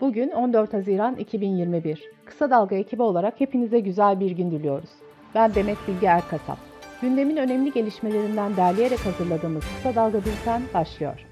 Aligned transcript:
Bugün 0.00 0.30
14 0.30 0.74
Haziran 0.74 1.16
2021. 1.16 2.10
Kısa 2.24 2.50
Dalga 2.50 2.76
ekibi 2.76 3.02
olarak 3.02 3.40
hepinize 3.40 3.80
güzel 3.80 4.20
bir 4.20 4.30
gün 4.30 4.50
diliyoruz. 4.50 4.90
Ben 5.34 5.54
Demet 5.54 5.78
Bilge 5.88 6.06
Erkasap. 6.06 6.58
Gündemin 7.02 7.36
önemli 7.36 7.72
gelişmelerinden 7.72 8.56
derleyerek 8.56 9.06
hazırladığımız 9.06 9.64
Kısa 9.76 9.94
Dalga 9.94 10.18
Bülten 10.18 10.62
başlıyor. 10.74 11.26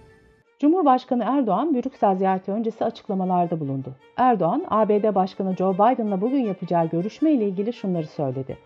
Cumhurbaşkanı 0.59 1.25
Erdoğan, 1.25 1.75
Brüksel 1.75 2.17
ziyareti 2.17 2.53
öncesi 2.53 2.85
açıklamalarda 2.85 3.61
bulundu. 3.61 3.95
Erdoğan, 4.17 4.65
ABD 4.69 5.15
Başkanı 5.15 5.57
Joe 5.57 5.75
Biden'la 5.75 6.21
bugün 6.21 6.41
yapacağı 6.41 6.89
görüşme 6.89 7.33
ile 7.33 7.45
ilgili 7.45 7.73
şunları 7.73 8.07
söyledi. 8.07 8.57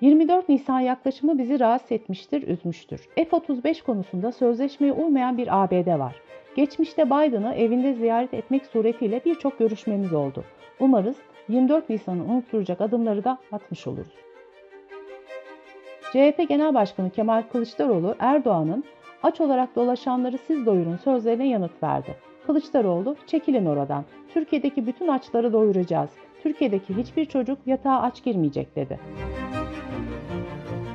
24 0.00 0.48
Nisan 0.48 0.80
yaklaşımı 0.80 1.38
bizi 1.38 1.60
rahatsız 1.60 1.92
etmiştir, 1.92 2.48
üzmüştür. 2.48 3.08
F-35 3.14 3.82
konusunda 3.82 4.32
sözleşmeye 4.32 4.92
uymayan 4.92 5.38
bir 5.38 5.62
ABD 5.62 5.98
var. 5.98 6.16
Geçmişte 6.56 7.06
Biden'ı 7.06 7.54
evinde 7.54 7.94
ziyaret 7.94 8.34
etmek 8.34 8.66
suretiyle 8.66 9.20
birçok 9.24 9.58
görüşmemiz 9.58 10.12
oldu. 10.12 10.44
Umarız 10.80 11.16
24 11.48 11.90
Nisan'ı 11.90 12.24
unutturacak 12.24 12.80
adımları 12.80 13.24
da 13.24 13.38
atmış 13.52 13.86
oluruz. 13.86 14.12
CHP 16.12 16.48
Genel 16.48 16.74
Başkanı 16.74 17.10
Kemal 17.10 17.42
Kılıçdaroğlu 17.52 18.14
Erdoğan'ın 18.18 18.84
aç 19.22 19.40
olarak 19.40 19.76
dolaşanları 19.76 20.38
siz 20.38 20.66
doyurun 20.66 20.96
sözlerine 20.96 21.48
yanıt 21.48 21.82
verdi. 21.82 22.16
Kılıçdaroğlu 22.46 23.16
çekilin 23.26 23.66
oradan. 23.66 24.04
Türkiye'deki 24.34 24.86
bütün 24.86 25.08
açları 25.08 25.52
doyuracağız. 25.52 26.10
Türkiye'deki 26.42 26.96
hiçbir 26.96 27.24
çocuk 27.24 27.58
yatağa 27.66 28.00
aç 28.00 28.24
girmeyecek 28.24 28.76
dedi. 28.76 29.00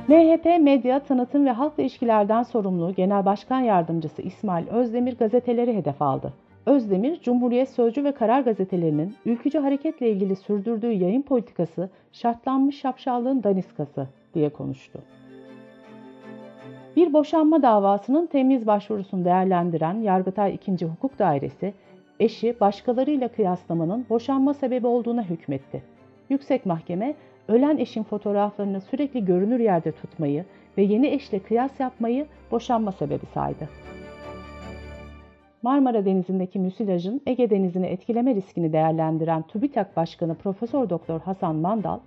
MHP 0.08 0.44
Medya, 0.60 1.00
Tanıtım 1.00 1.46
ve 1.46 1.50
Halkla 1.50 1.82
İlişkilerden 1.82 2.42
sorumlu 2.42 2.94
Genel 2.94 3.24
Başkan 3.24 3.60
Yardımcısı 3.60 4.22
İsmail 4.22 4.68
Özdemir 4.68 5.18
gazeteleri 5.18 5.76
hedef 5.76 6.02
aldı. 6.02 6.32
Özdemir, 6.66 7.20
Cumhuriyet 7.20 7.68
Sözcü 7.68 8.04
ve 8.04 8.12
Karar 8.12 8.40
gazetelerinin 8.40 9.14
ülkücü 9.24 9.58
hareketle 9.58 10.10
ilgili 10.10 10.36
sürdürdüğü 10.36 10.92
yayın 10.92 11.22
politikası 11.22 11.90
şartlanmış 12.12 12.80
şapşallığın 12.80 13.42
daniskası 13.42 14.08
diye 14.34 14.48
konuştu. 14.48 14.98
Bir 16.96 17.12
boşanma 17.12 17.62
davasının 17.62 18.26
temiz 18.26 18.66
başvurusunu 18.66 19.24
değerlendiren 19.24 19.94
Yargıtay 19.94 20.54
2. 20.54 20.86
Hukuk 20.86 21.18
Dairesi, 21.18 21.74
eşi 22.20 22.60
başkalarıyla 22.60 23.28
kıyaslamanın 23.28 24.06
boşanma 24.10 24.54
sebebi 24.54 24.86
olduğuna 24.86 25.22
hükmetti. 25.22 25.82
Yüksek 26.28 26.66
Mahkeme, 26.66 27.14
ölen 27.48 27.76
eşin 27.76 28.02
fotoğraflarını 28.02 28.80
sürekli 28.80 29.24
görünür 29.24 29.60
yerde 29.60 29.92
tutmayı 29.92 30.44
ve 30.78 30.82
yeni 30.82 31.06
eşle 31.06 31.38
kıyas 31.38 31.80
yapmayı 31.80 32.26
boşanma 32.50 32.92
sebebi 32.92 33.26
saydı. 33.34 33.68
Marmara 35.62 36.04
Denizi'ndeki 36.04 36.58
müsilajın 36.58 37.20
Ege 37.26 37.50
Denizi'ni 37.50 37.86
etkileme 37.86 38.34
riskini 38.34 38.72
değerlendiren 38.72 39.42
TÜBİTAK 39.42 39.96
Başkanı 39.96 40.34
Profesör 40.34 40.90
Doktor 40.90 41.20
Hasan 41.20 41.56
Mandal, 41.56 41.98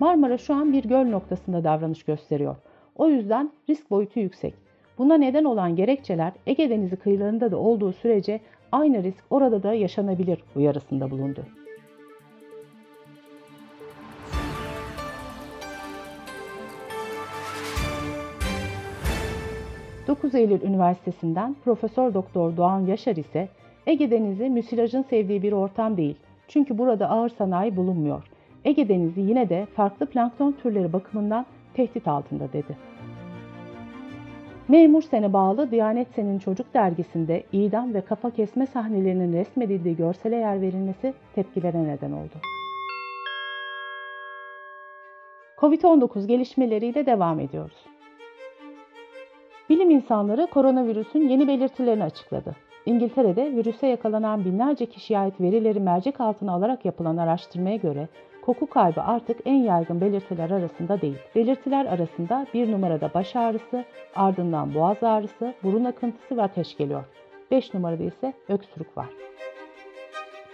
Marmara 0.00 0.38
şu 0.38 0.54
an 0.54 0.72
bir 0.72 0.84
göl 0.84 1.04
noktasında 1.04 1.64
davranış 1.64 2.02
gösteriyor. 2.02 2.56
O 2.96 3.08
yüzden 3.08 3.50
risk 3.68 3.90
boyutu 3.90 4.20
yüksek. 4.20 4.54
Buna 4.98 5.14
neden 5.14 5.44
olan 5.44 5.76
gerekçeler 5.76 6.32
Ege 6.46 6.70
Denizi 6.70 6.96
kıyılarında 6.96 7.50
da 7.50 7.56
olduğu 7.56 7.92
sürece 7.92 8.40
aynı 8.72 9.02
risk 9.02 9.24
orada 9.30 9.62
da 9.62 9.74
yaşanabilir 9.74 10.44
uyarısında 10.56 11.10
bulundu. 11.10 11.46
9 20.12 20.34
Eylül 20.34 20.62
Üniversitesi'nden 20.62 21.56
Profesör 21.64 22.14
Doktor 22.14 22.56
Doğan 22.56 22.86
Yaşar 22.86 23.16
ise 23.16 23.48
Ege 23.86 24.10
Denizi 24.10 24.50
müsilajın 24.50 25.02
sevdiği 25.02 25.42
bir 25.42 25.52
ortam 25.52 25.96
değil. 25.96 26.16
Çünkü 26.48 26.78
burada 26.78 27.10
ağır 27.10 27.28
sanayi 27.28 27.76
bulunmuyor. 27.76 28.24
Ege 28.64 28.88
Denizi 28.88 29.20
yine 29.20 29.48
de 29.48 29.66
farklı 29.74 30.06
plankton 30.06 30.52
türleri 30.52 30.92
bakımından 30.92 31.46
tehdit 31.74 32.08
altında 32.08 32.52
dedi. 32.52 32.76
Memur 34.68 35.02
Sen'e 35.02 35.32
bağlı 35.32 35.70
Diyanet 35.70 36.08
Sen'in 36.14 36.38
Çocuk 36.38 36.74
dergisinde 36.74 37.42
idam 37.52 37.94
ve 37.94 38.00
kafa 38.00 38.30
kesme 38.30 38.66
sahnelerinin 38.66 39.32
resmedildiği 39.32 39.96
görsele 39.96 40.36
yer 40.36 40.60
verilmesi 40.60 41.14
tepkilere 41.34 41.84
neden 41.84 42.12
oldu. 42.12 42.34
Covid-19 45.58 46.26
gelişmeleriyle 46.26 47.06
devam 47.06 47.40
ediyoruz. 47.40 47.91
Bilim 49.72 49.90
insanları 49.90 50.46
koronavirüsün 50.46 51.28
yeni 51.28 51.48
belirtilerini 51.48 52.04
açıkladı. 52.04 52.56
İngiltere'de 52.86 53.52
virüse 53.56 53.86
yakalanan 53.86 54.44
binlerce 54.44 54.86
kişiye 54.86 55.18
ait 55.18 55.40
verileri 55.40 55.80
mercek 55.80 56.20
altına 56.20 56.52
alarak 56.52 56.84
yapılan 56.84 57.16
araştırmaya 57.16 57.76
göre 57.76 58.08
koku 58.42 58.66
kaybı 58.66 59.02
artık 59.02 59.40
en 59.44 59.54
yaygın 59.54 60.00
belirtiler 60.00 60.50
arasında 60.50 61.00
değil. 61.00 61.18
Belirtiler 61.34 61.86
arasında 61.86 62.46
bir 62.54 62.72
numarada 62.72 63.10
baş 63.14 63.36
ağrısı, 63.36 63.84
ardından 64.14 64.74
boğaz 64.74 65.02
ağrısı, 65.02 65.54
burun 65.62 65.84
akıntısı 65.84 66.36
ve 66.36 66.42
ateş 66.42 66.76
geliyor. 66.76 67.04
5 67.50 67.74
numarada 67.74 68.02
ise 68.02 68.32
öksürük 68.48 68.96
var. 68.96 69.08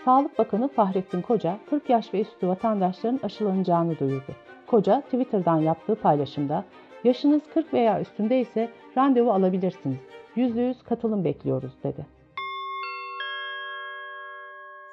Sağlık 0.04 0.38
Bakanı 0.38 0.68
Fahrettin 0.68 1.22
Koca, 1.22 1.56
40 1.70 1.90
yaş 1.90 2.14
ve 2.14 2.20
üstü 2.20 2.48
vatandaşların 2.48 3.20
aşılanacağını 3.22 3.98
duyurdu. 3.98 4.32
Koca, 4.66 5.00
Twitter'dan 5.00 5.56
yaptığı 5.56 5.94
paylaşımda, 5.94 6.64
yaşınız 7.04 7.42
40 7.54 7.74
veya 7.74 8.00
üstünde 8.00 8.40
ise 8.40 8.68
randevu 8.96 9.32
alabilirsiniz. 9.32 9.98
%100 10.36 10.82
katılım 10.84 11.24
bekliyoruz 11.24 11.72
dedi. 11.82 12.06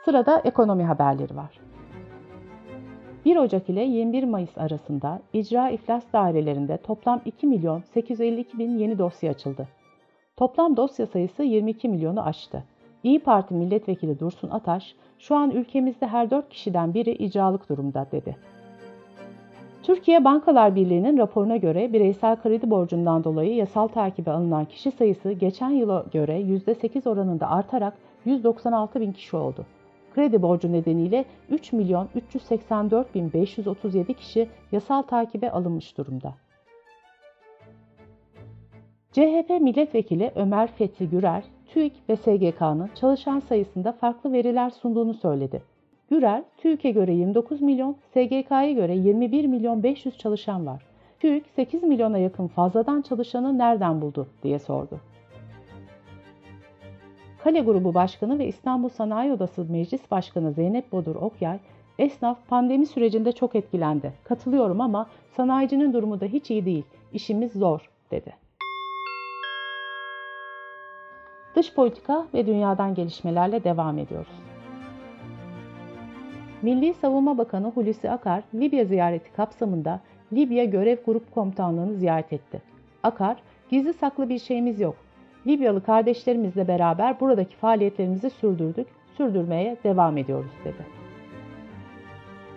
Sırada 0.06 0.42
ekonomi 0.46 0.84
haberleri 0.84 1.36
var. 1.36 1.60
1 3.26 3.36
Ocak 3.36 3.70
ile 3.70 3.82
21 3.82 4.24
Mayıs 4.24 4.58
arasında 4.58 5.20
icra 5.34 5.70
iflas 5.70 6.04
dairelerinde 6.14 6.78
toplam 6.78 7.22
2 7.26 7.48
milyon 7.48 7.82
852 7.82 8.60
bin 8.60 8.78
yeni 8.78 9.00
dosya 9.00 9.32
açıldı. 9.32 9.68
Toplam 10.38 10.78
dosya 10.78 11.08
sayısı 11.08 11.44
22 11.44 11.90
milyonu 11.90 12.26
aştı. 12.26 12.64
İyi 13.04 13.20
Parti 13.20 13.54
milletvekili 13.54 14.20
Dursun 14.20 14.50
Ataş, 14.50 14.96
şu 15.20 15.36
an 15.36 15.52
ülkemizde 15.52 16.08
her 16.08 16.30
4 16.30 16.50
kişiden 16.50 16.94
biri 16.94 17.12
icralık 17.12 17.70
durumda 17.70 18.08
dedi. 18.12 18.36
Türkiye 19.86 20.26
Bankalar 20.26 20.76
Birliği'nin 20.76 21.18
raporuna 21.18 21.58
göre 21.58 21.94
bireysel 21.94 22.36
kredi 22.42 22.70
borcundan 22.70 23.24
dolayı 23.24 23.56
yasal 23.56 23.88
takibe 23.88 24.32
alınan 24.32 24.66
kişi 24.66 24.92
sayısı 24.92 25.32
geçen 25.32 25.70
yıla 25.70 26.06
göre 26.14 26.42
%8 26.42 27.10
oranında 27.10 27.50
artarak 27.50 27.94
196 28.26 29.02
bin 29.02 29.12
kişi 29.12 29.38
oldu. 29.38 29.66
Kredi 30.16 30.42
borcu 30.42 30.72
nedeniyle 30.72 31.26
3 31.50 31.74
milyon 31.74 32.10
384 32.16 33.16
bin 33.16 33.34
537 33.34 34.14
kişi 34.14 34.50
yasal 34.72 35.02
takibe 35.02 35.52
alınmış 35.52 35.98
durumda. 35.98 36.34
CHP 39.12 39.50
milletvekili 39.62 40.32
Ömer 40.36 40.68
Fethi 40.68 41.10
Gürer, 41.10 41.44
TÜİK 41.68 41.94
ve 42.10 42.16
SGK'nın 42.16 42.90
çalışan 42.96 43.40
sayısında 43.40 43.92
farklı 43.92 44.32
veriler 44.32 44.70
sunduğunu 44.70 45.14
söyledi. 45.14 45.75
Gürer, 46.10 46.44
TÜİK'e 46.58 46.92
göre 46.92 47.14
29 47.14 47.62
milyon, 47.62 47.96
SGK'ya 48.14 48.72
göre 48.72 48.96
21 48.96 49.46
milyon 49.46 49.84
500 49.84 50.18
çalışan 50.18 50.66
var. 50.66 50.84
TÜİK 51.20 51.44
8 51.56 51.84
milyona 51.84 52.18
yakın 52.18 52.48
fazladan 52.48 53.02
çalışanı 53.02 53.58
nereden 53.58 54.02
buldu 54.02 54.28
diye 54.44 54.60
sordu. 54.60 55.00
Kale 57.44 57.60
Grubu 57.60 57.94
Başkanı 57.94 58.40
ve 58.40 58.48
İstanbul 58.48 58.90
Sanayi 58.90 59.32
Odası 59.32 59.66
Meclis 59.66 60.12
Başkanı 60.12 60.52
Zeynep 60.52 60.92
Bodur 60.92 61.16
Okyay, 61.16 61.60
esnaf 62.00 62.38
pandemi 62.48 62.86
sürecinde 62.86 63.32
çok 63.32 63.56
etkilendi. 63.56 64.14
Katılıyorum 64.24 64.82
ama 64.82 65.08
sanayicinin 65.38 65.94
durumu 65.94 66.20
da 66.20 66.26
hiç 66.26 66.52
iyi 66.52 66.66
değil. 66.66 66.84
İşimiz 67.14 67.52
zor, 67.52 67.90
dedi. 68.12 68.34
Dış 71.56 71.74
politika 71.74 72.26
ve 72.34 72.48
dünyadan 72.48 72.96
gelişmelerle 72.96 73.64
devam 73.64 73.98
ediyoruz. 73.98 74.55
Milli 76.66 76.94
Savunma 76.94 77.38
Bakanı 77.38 77.72
Hulusi 77.72 78.10
Akar, 78.10 78.44
Libya 78.54 78.86
ziyareti 78.86 79.34
kapsamında 79.34 80.00
Libya 80.34 80.66
Görev 80.66 80.98
Grup 81.06 81.32
Komutanlığı'nı 81.36 81.94
ziyaret 81.94 82.34
etti. 82.34 82.62
Akar, 83.04 83.38
gizli 83.70 83.94
saklı 83.94 84.30
bir 84.30 84.40
şeyimiz 84.40 84.80
yok. 84.80 84.96
Libyalı 85.48 85.84
kardeşlerimizle 85.84 86.68
beraber 86.68 87.20
buradaki 87.20 87.56
faaliyetlerimizi 87.56 88.30
sürdürdük, 88.30 88.88
sürdürmeye 89.18 89.78
devam 89.84 90.18
ediyoruz 90.18 90.52
dedi. 90.64 90.86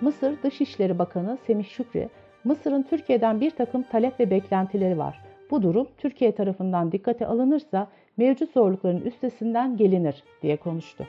Mısır 0.00 0.42
Dışişleri 0.42 0.98
Bakanı 0.98 1.38
Semih 1.46 1.66
Şükri, 1.66 2.08
Mısır'ın 2.44 2.82
Türkiye'den 2.82 3.40
bir 3.40 3.50
takım 3.50 3.82
talep 3.82 4.20
ve 4.20 4.30
beklentileri 4.30 4.98
var. 4.98 5.20
Bu 5.50 5.62
durum 5.62 5.88
Türkiye 5.98 6.32
tarafından 6.32 6.92
dikkate 6.92 7.26
alınırsa 7.26 7.88
mevcut 8.16 8.52
zorlukların 8.52 9.00
üstesinden 9.00 9.76
gelinir 9.76 10.22
diye 10.42 10.56
konuştu. 10.56 11.06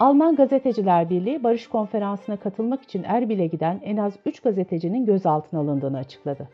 Alman 0.00 0.36
Gazeteciler 0.36 1.10
Birliği 1.10 1.44
barış 1.44 1.68
konferansına 1.68 2.36
katılmak 2.36 2.82
için 2.82 3.02
Erbil'e 3.02 3.46
giden 3.46 3.80
en 3.84 3.96
az 3.96 4.12
3 4.26 4.40
gazetecinin 4.40 5.06
gözaltına 5.06 5.60
alındığını 5.60 5.98
açıkladı. 5.98 6.48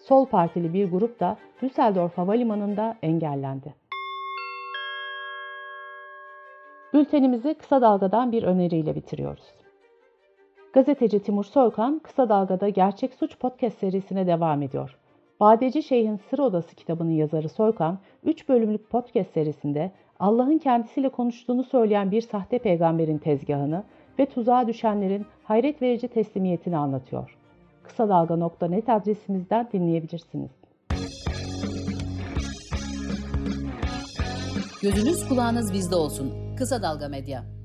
Sol 0.00 0.26
partili 0.26 0.74
bir 0.74 0.90
grup 0.90 1.20
da 1.20 1.36
Düsseldorf 1.62 2.18
Havalimanı'nda 2.18 2.96
engellendi. 3.02 3.74
Bültenimizi 6.94 7.54
kısa 7.54 7.80
dalgadan 7.80 8.32
bir 8.32 8.42
öneriyle 8.42 8.94
bitiriyoruz. 8.94 9.54
Gazeteci 10.72 11.22
Timur 11.22 11.44
Soykan 11.44 11.98
Kısa 11.98 12.28
Dalga'da 12.28 12.68
Gerçek 12.68 13.14
Suç 13.14 13.38
Podcast 13.38 13.78
serisine 13.78 14.26
devam 14.26 14.62
ediyor. 14.62 14.98
Badeci 15.40 15.82
Şeyh'in 15.82 16.16
Sır 16.16 16.38
Odası 16.38 16.76
kitabının 16.76 17.10
yazarı 17.10 17.48
Soykan, 17.48 17.98
3 18.24 18.48
bölümlük 18.48 18.90
podcast 18.90 19.32
serisinde 19.32 19.90
Allah'ın 20.18 20.58
kendisiyle 20.58 21.08
konuştuğunu 21.08 21.64
söyleyen 21.64 22.10
bir 22.10 22.20
sahte 22.20 22.58
peygamberin 22.58 23.18
tezgahını 23.18 23.84
ve 24.18 24.26
tuzağa 24.26 24.66
düşenlerin 24.66 25.26
hayret 25.44 25.82
verici 25.82 26.08
teslimiyetini 26.08 26.76
anlatıyor. 26.76 27.36
Kısa 27.82 28.08
Dalga.net 28.08 28.88
adresimizden 28.88 29.68
dinleyebilirsiniz. 29.72 30.50
Gözünüz 34.82 35.28
kulağınız 35.28 35.72
bizde 35.72 35.96
olsun. 35.96 36.32
Kısa 36.56 36.82
Dalga 36.82 37.08
Medya. 37.08 37.57